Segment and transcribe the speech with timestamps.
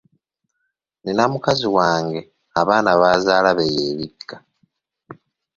[1.03, 2.19] Nina mukazi wange
[2.59, 4.35] abaana bazaala be yeebikka.